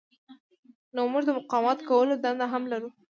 نو 0.93 1.01
موږ 1.11 1.23
د 1.27 1.31
مقاومت 1.39 1.79
کولو 1.89 2.13
دنده 2.23 2.45
هم 2.53 2.63
لرو. 2.71 2.89